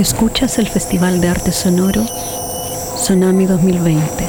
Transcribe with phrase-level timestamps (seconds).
[0.00, 2.02] Escuchas el Festival de Arte Sonoro
[2.94, 4.26] Tsunami 2020.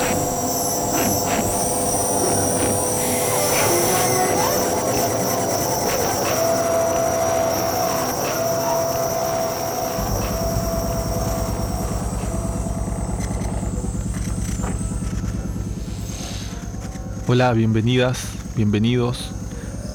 [17.29, 18.25] Hola, bienvenidas,
[18.57, 19.31] bienvenidos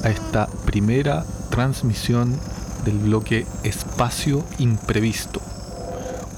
[0.03, 2.35] a esta primera transmisión
[2.87, 5.43] del bloque Espacio Imprevisto,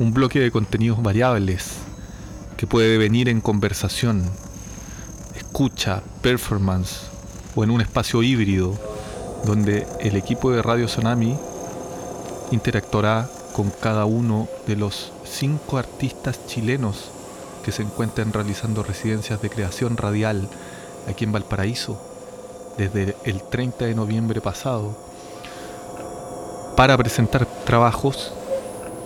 [0.00, 1.70] un bloque de contenidos variables
[2.56, 4.30] que puede venir en conversación,
[5.34, 7.08] escucha, performance
[7.56, 8.78] o en un espacio híbrido
[9.44, 11.36] donde el equipo de Radio Tsunami
[12.52, 17.10] interactuará con cada uno de los cinco artistas chilenos
[17.64, 20.48] que se encuentran realizando residencias de creación radial
[21.08, 22.00] aquí en Valparaíso
[22.76, 24.96] desde el 30 de noviembre pasado
[26.76, 28.32] para presentar trabajos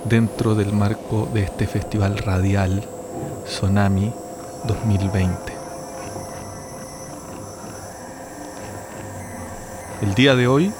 [0.04, 2.82] dentro del marco de este festival radial
[3.44, 4.12] Tsunami
[4.66, 5.52] 2020.
[10.02, 10.72] El día de hoy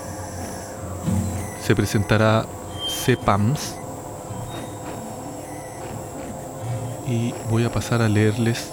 [1.62, 2.44] se presentará
[2.88, 3.76] CEPAMS
[7.06, 8.70] y voy a pasar a leerles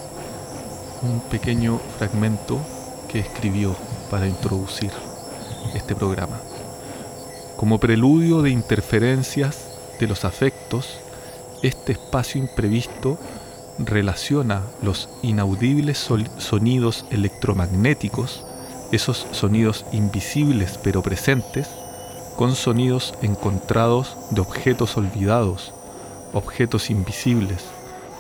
[1.04, 2.60] un pequeño fragmento
[3.08, 3.76] que escribió
[4.10, 4.92] para introducir
[5.76, 6.40] este programa.
[7.56, 9.69] Como preludio de interferencias
[10.00, 11.00] de los afectos,
[11.62, 13.20] este espacio imprevisto
[13.78, 15.98] relaciona los inaudibles
[16.38, 18.46] sonidos electromagnéticos,
[18.92, 21.68] esos sonidos invisibles pero presentes,
[22.36, 25.74] con sonidos encontrados de objetos olvidados,
[26.34, 27.66] objetos invisibles,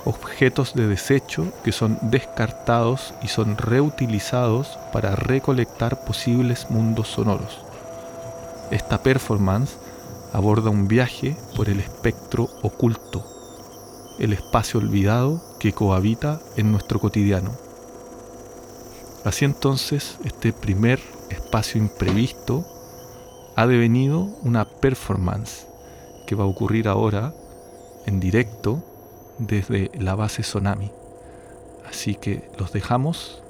[0.05, 7.59] objetos de desecho que son descartados y son reutilizados para recolectar posibles mundos sonoros.
[8.71, 9.77] Esta performance
[10.33, 13.25] aborda un viaje por el espectro oculto,
[14.20, 17.52] el espacio olvidado que cohabita en nuestro cotidiano.
[19.23, 20.99] Así entonces, este primer
[21.30, 22.65] espacio imprevisto
[23.55, 25.67] ha devenido una performance
[26.26, 27.33] que va a ocurrir ahora
[28.05, 28.83] en directo
[29.39, 30.92] desde la base Tsunami.
[31.87, 33.42] Así que los dejamos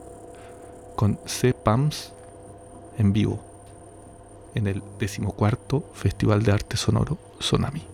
[0.96, 2.14] con C-PAMS
[2.98, 3.49] en vivo
[4.56, 7.89] en el decimocuarto Festival de Arte Sonoro Sonami.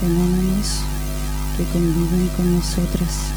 [0.00, 0.80] Fenómenos
[1.56, 3.32] que conviven con nosotras.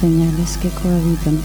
[0.00, 1.40] Señales que cohabitan.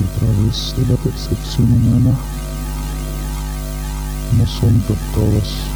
[0.00, 2.16] Y a través de la percepción humana
[4.36, 5.73] no son captadas.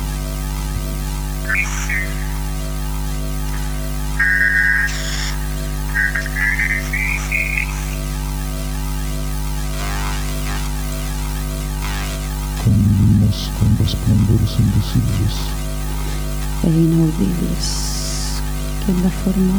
[19.25, 19.55] Forma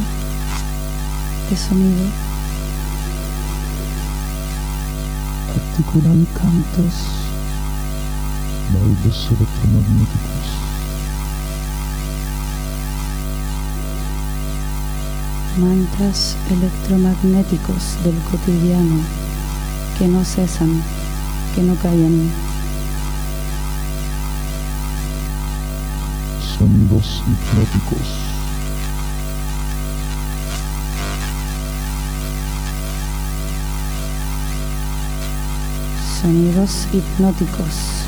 [1.50, 2.06] de sonido.
[5.50, 6.94] Articulan cantos,
[8.74, 10.46] bailes electromagnéticos,
[15.58, 19.00] mantras electromagnéticos del cotidiano
[19.98, 20.82] que no cesan,
[21.56, 22.32] que no callan,
[26.58, 28.29] sonidos hipnóticos,
[36.22, 38.04] sonidos hipnóticos,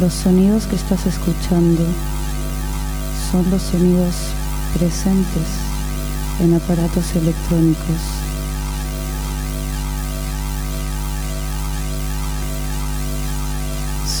[0.00, 1.84] los sonidos que estás escuchando
[3.30, 4.14] son los sonidos
[4.76, 5.73] presentes
[6.40, 8.00] en aparatos electrónicos.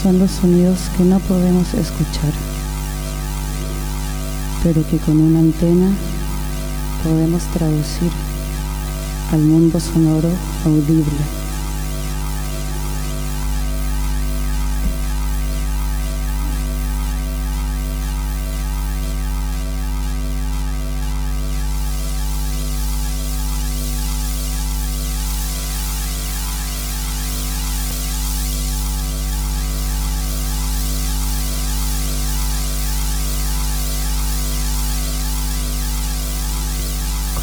[0.02, 2.32] Son los sonidos que no podemos escuchar,
[4.62, 5.90] pero que con una antena
[7.02, 8.10] podemos traducir
[9.32, 10.30] al mundo sonoro
[10.64, 11.43] audible.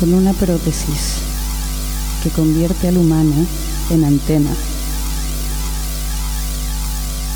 [0.01, 1.17] Con una prótesis
[2.23, 3.35] que convierte al humano
[3.91, 4.49] en antena.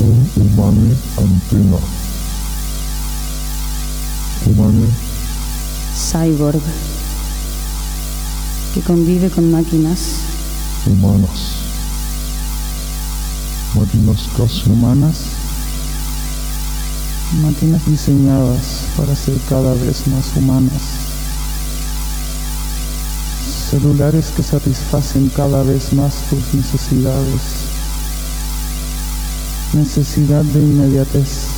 [0.00, 1.76] un humane antena,
[4.46, 4.86] humane
[5.94, 6.60] Cyborg
[8.74, 10.00] que convive con máquinas.
[10.86, 11.40] Humanas,
[13.76, 15.18] máquinas casi humanas,
[17.42, 21.05] máquinas diseñadas para ser cada vez más humanas,
[23.80, 27.42] celulares que satisfacen cada vez más tus necesidades,
[29.74, 31.48] necesidad de inmediatez,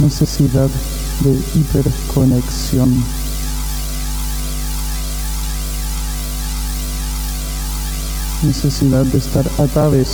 [0.00, 0.68] necesidad
[1.20, 3.04] de hiperconexión.
[8.42, 10.08] necesidad de estar atados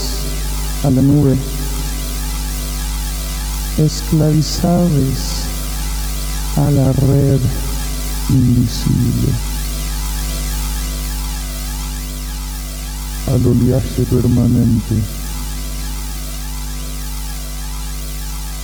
[0.84, 1.36] a la nube,
[3.76, 5.46] esclavizados
[6.56, 7.40] a la red
[8.28, 9.49] invisible,
[13.30, 14.96] al oleaje permanente,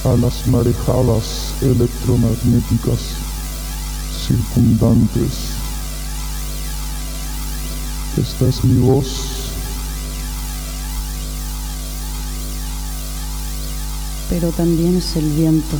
[0.04, 3.00] a las marejadas electromagnéticas
[4.26, 5.32] circundantes.
[8.16, 9.37] Esta es mi voz.
[14.28, 15.76] pero también es el viento.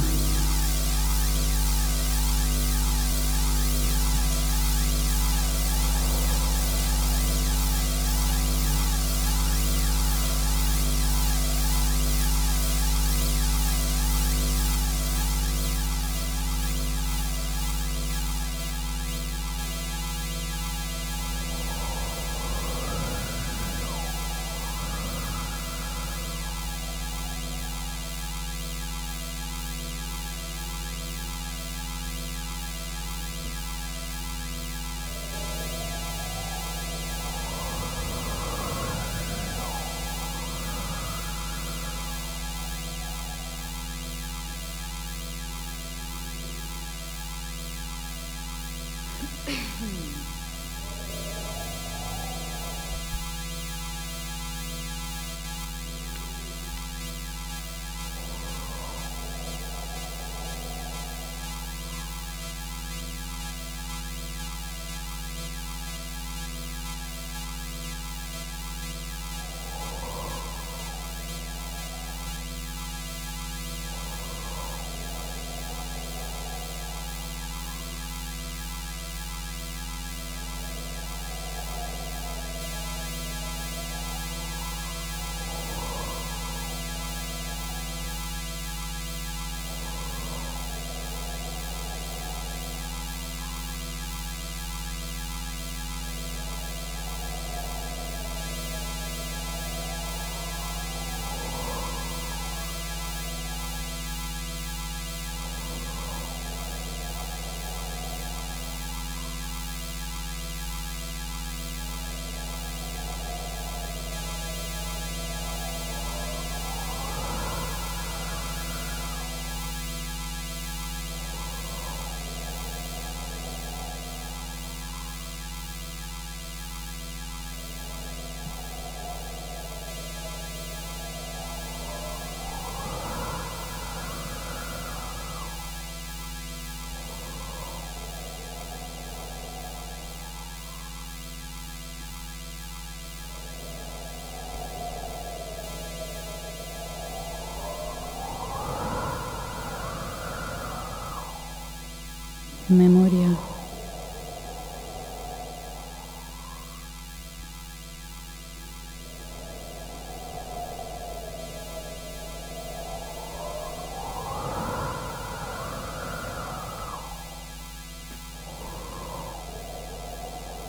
[152.69, 153.37] Memoria.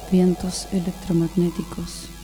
[0.09, 2.16] vientos electromagnéticos.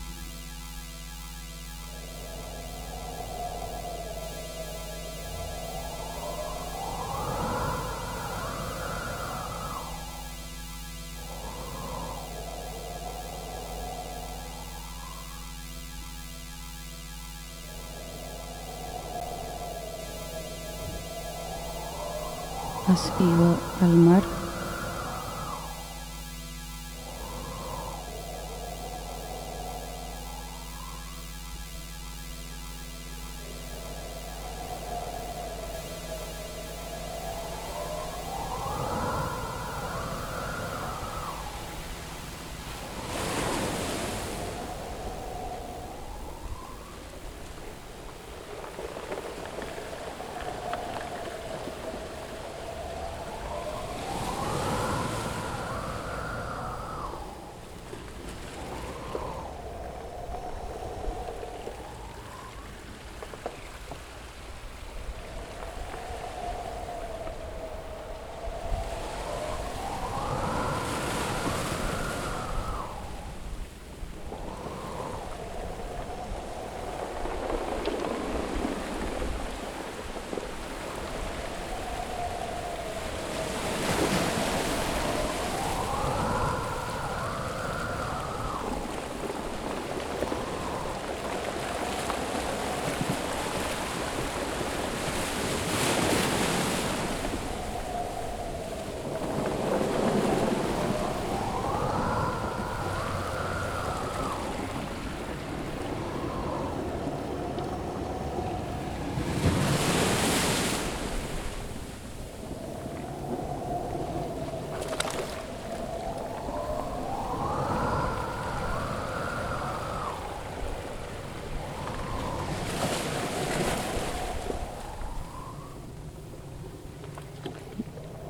[22.87, 24.42] ¿Has ido al mar?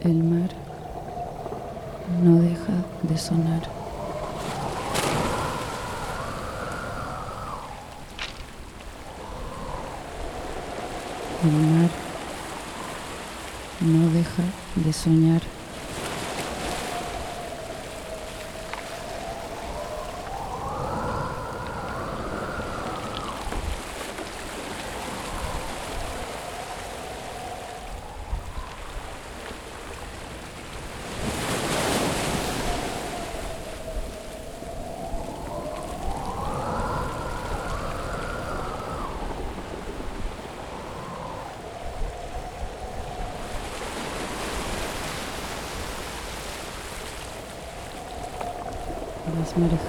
[0.04, 0.50] El mar
[2.22, 3.62] no deja de sonar.
[11.44, 11.90] El mar
[13.82, 14.44] no deja
[14.76, 15.53] de soñar.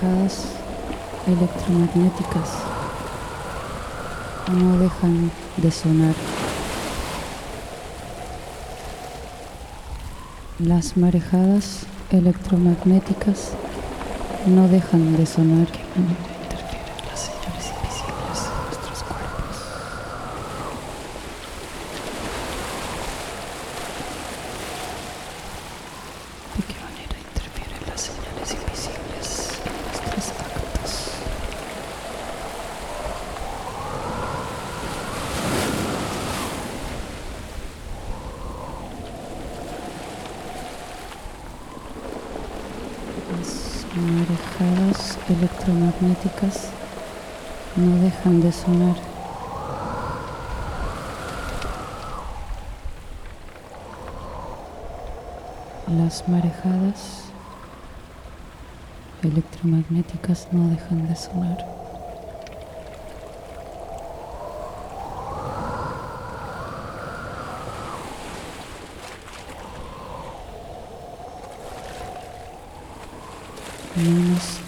[0.04, 0.44] Marejadas
[1.26, 2.50] electromagnéticas
[4.52, 6.14] no dejan de sonar.
[10.58, 13.52] Las marejadas electromagnéticas
[14.46, 15.68] no dejan de sonar.
[43.96, 46.70] marejadas electromagnéticas
[47.76, 48.96] no dejan de sonar.
[55.88, 57.24] Las marejadas
[60.14, 61.58] electromagnéticas no dejan de sonar.
[73.96, 74.63] nos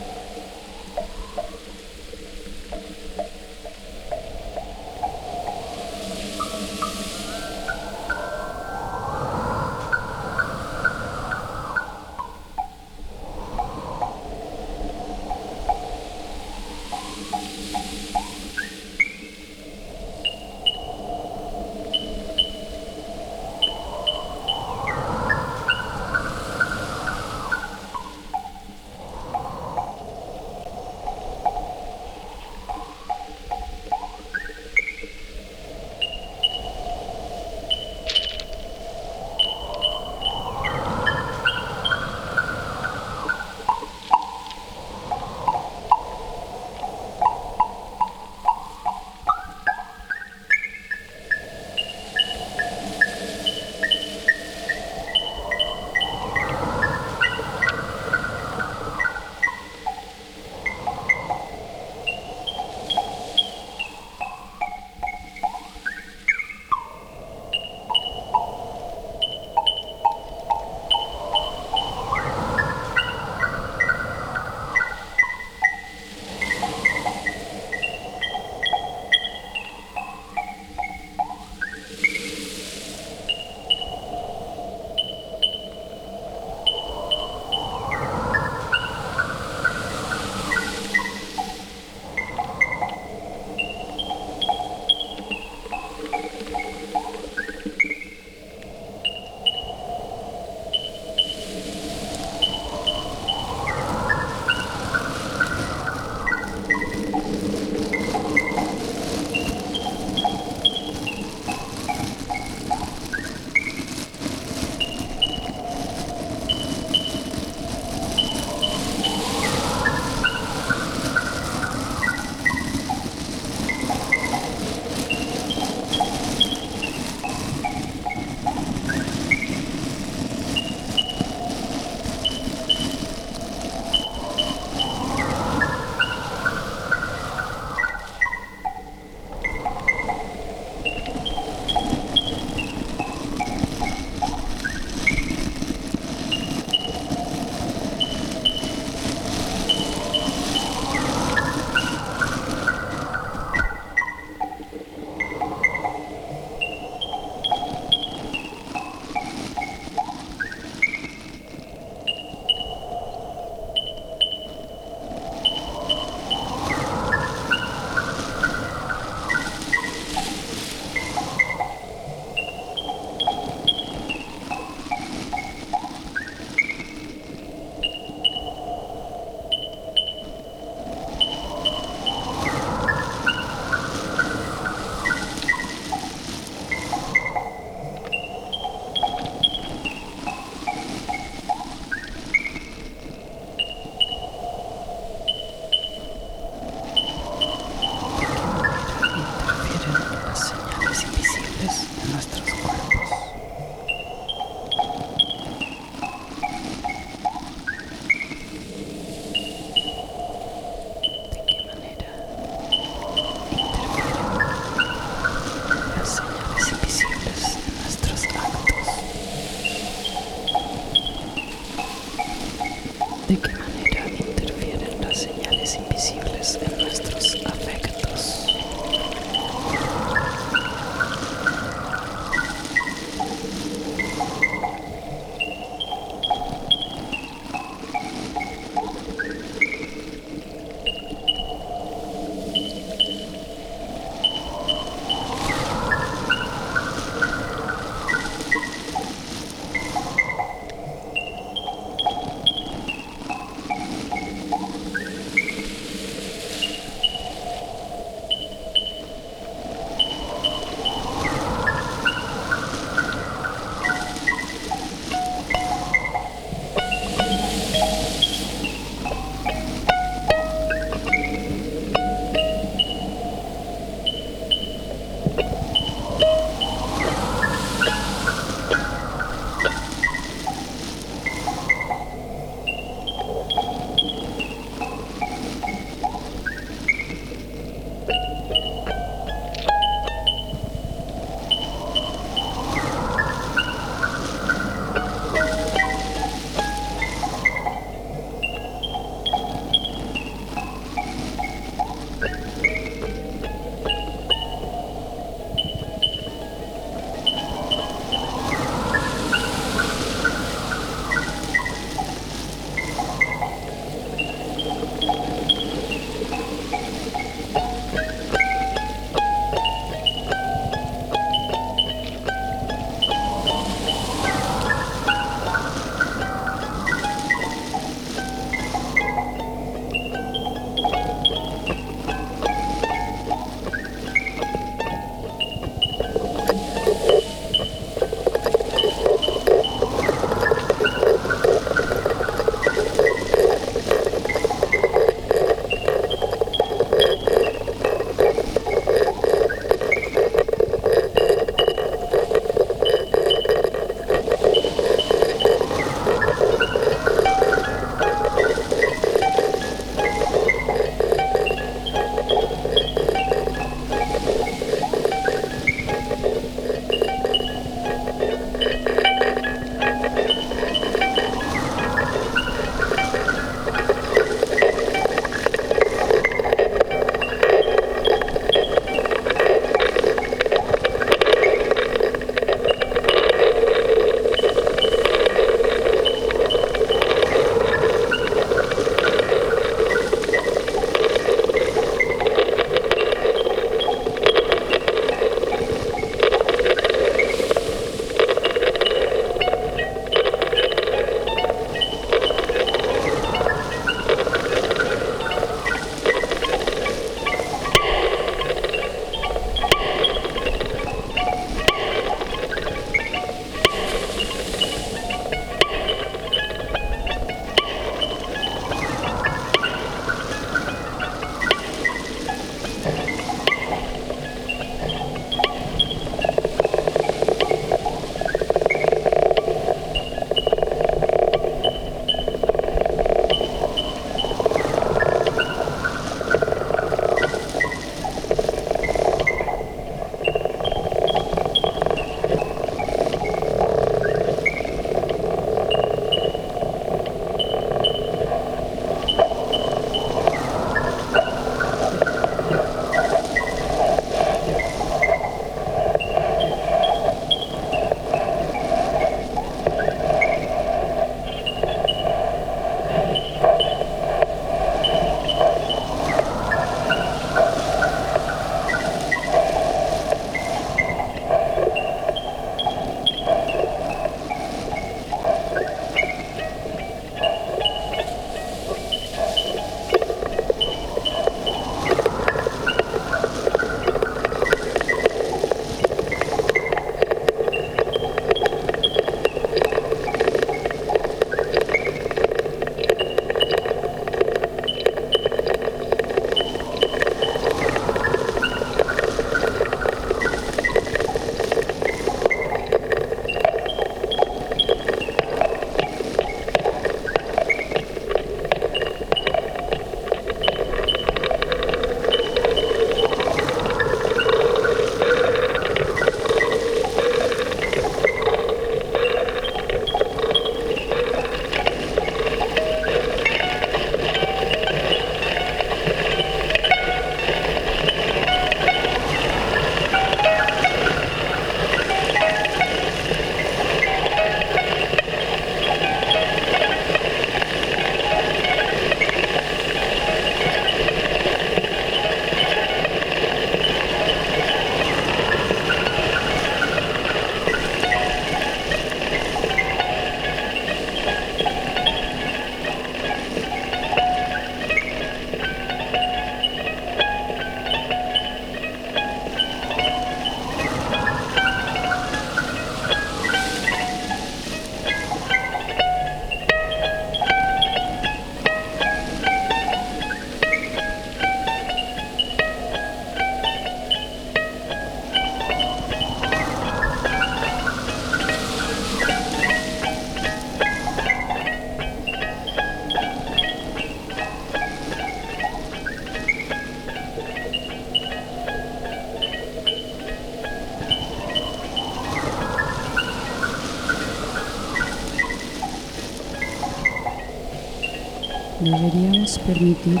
[599.46, 600.00] permitir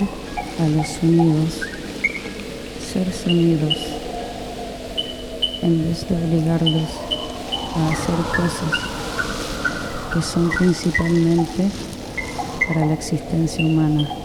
[0.58, 1.60] a los sonidos
[2.92, 3.74] ser sonidos
[5.62, 6.90] en vez de obligarlos
[7.76, 8.72] a hacer cosas
[10.12, 11.70] que son principalmente
[12.66, 14.15] para la existencia humana.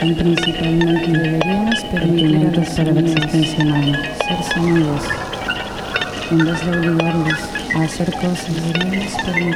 [0.00, 5.02] son principalmente deberíamos permitir para la existencia humana, ser sanados,
[6.30, 7.40] en vez de obligarlos
[7.74, 8.46] a hacer cosas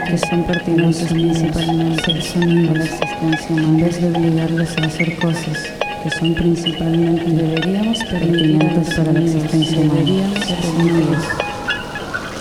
[0.07, 5.17] que son pertinentes principalmente ser sanados la existencia humana, en vez de obligarlos a hacer
[5.17, 5.73] cosas
[6.03, 11.25] que son principalmente deberíamos pertinentes para la existencia humana, ser sanados,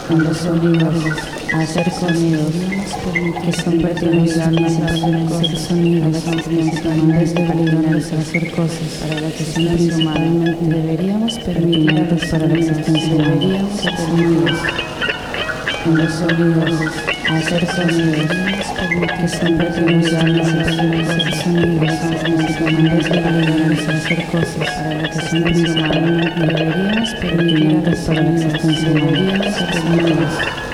[0.09, 2.51] en vez de obligarlos hacer sonidos
[3.43, 10.57] que son pertenecientes pertinentes hacer sonidos, comprensionales de validarnos hacer cosas para la existencia humana.
[10.61, 13.35] Deberíamos permitirnos para la existencia humana.
[13.35, 14.61] Deberíamos sonidos,
[15.93, 16.91] los sonidos,
[17.29, 18.31] hacer sonidos
[19.19, 26.35] que son pertenecientes pertinentes hacer sonidos, comprensionales de validarnos hacer cosas para la existencia humana.
[26.35, 29.11] Deberíamos permitirnos para la existencia humana.
[29.13, 30.72] Deberíamos sonidos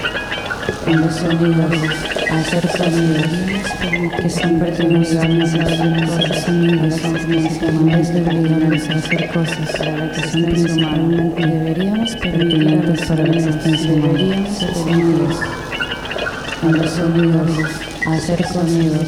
[0.90, 1.92] haciendo sonidos,
[2.32, 3.26] hacer sonidos,
[4.18, 6.96] que son pertenecientes a hacer sonidos,
[7.30, 14.74] instrumentos deberíamos hacer cosas para que son instrumentos deberíamos pertinentes para la existencia, deberíamos hacer
[14.74, 15.40] sonidos,
[16.62, 19.08] cuando sonidos hacer sonidos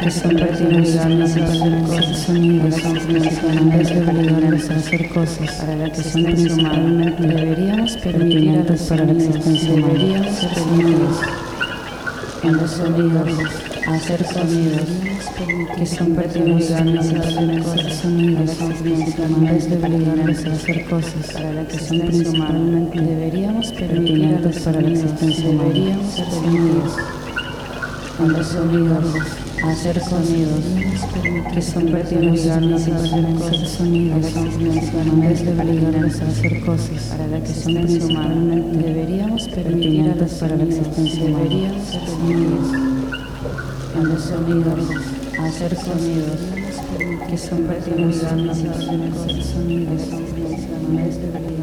[0.00, 1.44] que son pertinentes a hacer
[1.86, 2.74] cosas, sonidos
[3.06, 9.74] principalmente obligarnos a hacer cosas para la que son principalmente deberíamos pertinentes para la existencia
[9.74, 9.94] humana.
[9.94, 11.20] Deberíamos ser sonidos.
[12.42, 13.28] Cuando sonidos
[13.86, 14.88] hacer sonidos
[15.76, 18.50] que son pertinentes a hacer cosas, sonidos
[18.82, 25.48] principalmente obligarnos a hacer cosas para la que son principalmente deberíamos pertinentes para la existencia
[25.48, 25.68] humana.
[25.72, 27.23] Deberíamos ser sonidos
[28.16, 29.04] con los sonidos,
[29.64, 30.60] hacer sonidos
[31.52, 38.56] que son pertinentes a hacer sonidos, es de obligarnos hacer cosas para la existencia humana.
[38.72, 41.44] Deberíamos permitirnos para la existencia humana.
[41.44, 42.72] Deberíamos ser sonidos,
[44.02, 44.90] los sonidos,
[45.40, 46.40] hacer sonidos
[47.28, 50.02] que son pertinentes a hacer sonidos,
[51.06, 51.53] es de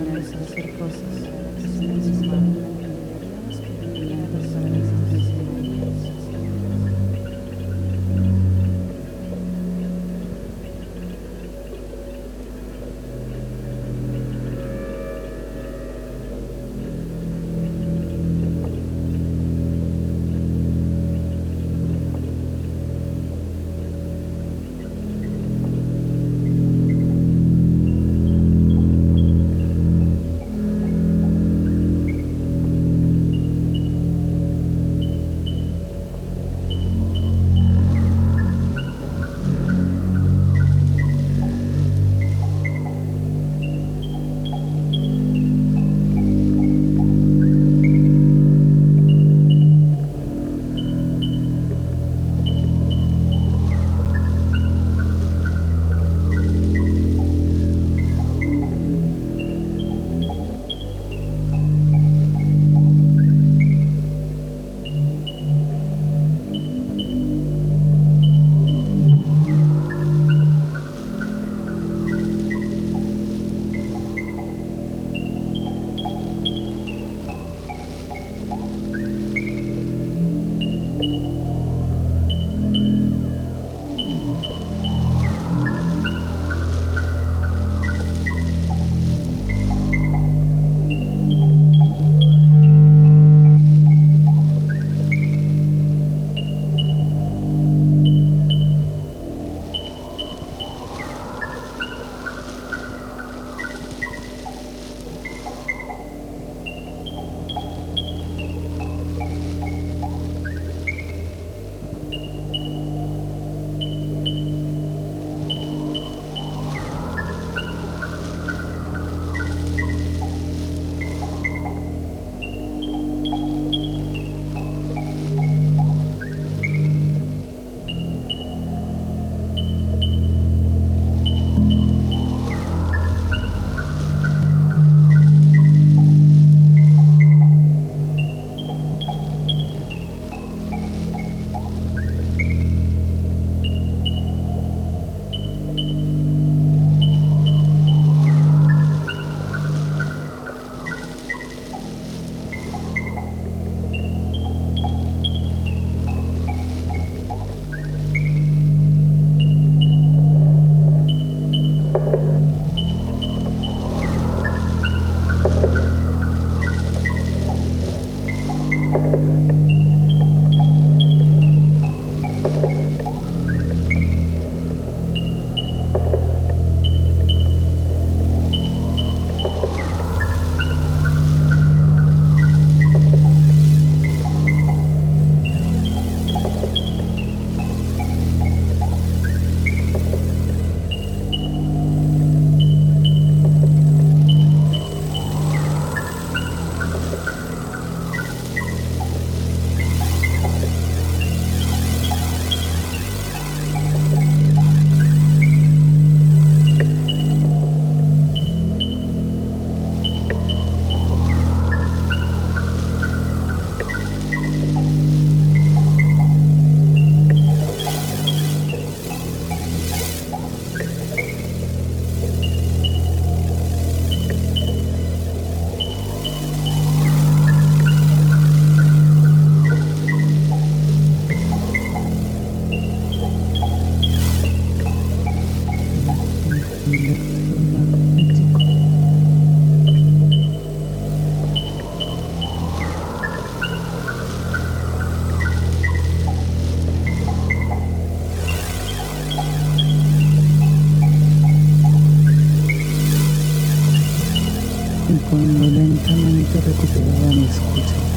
[255.32, 258.11] cuando lentamente recuperaba mi escucha.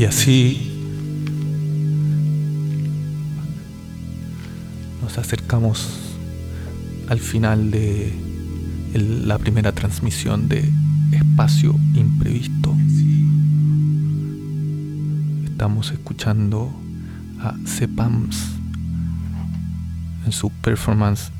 [0.00, 0.58] Y así
[5.02, 5.90] nos acercamos
[7.10, 8.10] al final de
[8.94, 10.72] la primera transmisión de
[11.12, 12.74] Espacio Imprevisto.
[15.44, 16.72] Estamos escuchando
[17.38, 18.52] a Cepams
[20.24, 21.30] en su performance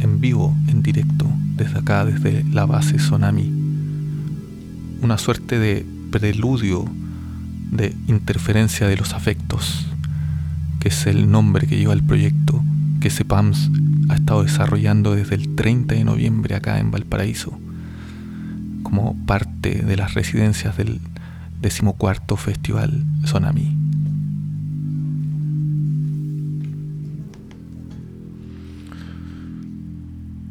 [0.00, 3.52] en vivo, en directo, desde acá, desde la base Sonami.
[5.00, 6.86] Una suerte de preludio
[7.74, 9.86] de interferencia de los afectos,
[10.80, 12.62] que es el nombre que lleva el proyecto
[13.00, 13.70] que CEPAMS
[14.08, 17.52] ha estado desarrollando desde el 30 de noviembre acá en Valparaíso,
[18.82, 21.00] como parte de las residencias del
[21.60, 23.76] decimocuarto Festival Sonami.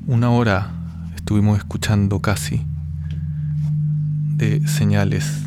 [0.06, 0.70] Una hora
[1.16, 2.62] estuvimos escuchando casi
[4.36, 5.44] de señales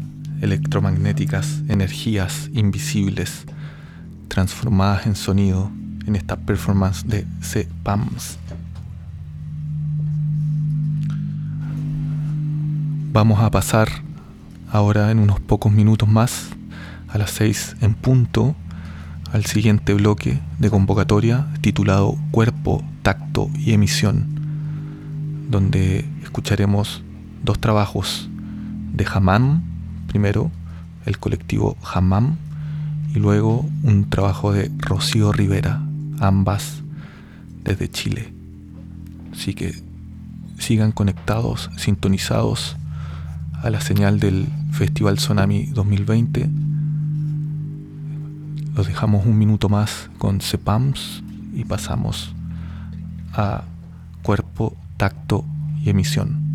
[0.47, 3.45] electromagnéticas, energías invisibles
[4.29, 5.71] transformadas en sonido
[6.07, 8.39] en esta performance de C-PAMS.
[13.13, 13.89] Vamos a pasar
[14.71, 16.49] ahora en unos pocos minutos más
[17.09, 18.55] a las 6 en punto
[19.33, 24.27] al siguiente bloque de convocatoria titulado Cuerpo, Tacto y Emisión,
[25.51, 27.03] donde escucharemos
[27.43, 28.29] dos trabajos
[28.93, 29.76] de Hamam,
[30.17, 30.51] primero
[31.05, 32.37] el colectivo Hamam
[33.15, 35.83] y luego un trabajo de Rocío Rivera,
[36.21, 36.83] ambas
[37.63, 38.33] desde Chile.
[39.31, 39.75] Así que
[40.59, 42.79] sigan conectados, sintonizados
[43.63, 46.49] a la señal del Festival Tsunami 2020.
[48.75, 52.35] Los dejamos un minuto más con CEPAMS y pasamos
[53.35, 53.65] a
[54.23, 55.45] cuerpo, tacto
[55.85, 56.46] y emisión.